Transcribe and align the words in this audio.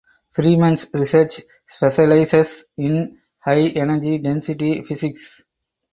Freeman’s 0.31 0.87
research 0.95 1.41
specializes 1.67 2.65
in 2.75 3.19
high 3.39 3.67
energy 3.67 4.17
density 4.17 4.81
physics. 4.83 5.43